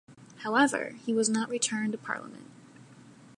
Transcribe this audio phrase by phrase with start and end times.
[0.37, 2.49] However, he was not returned to Parliament.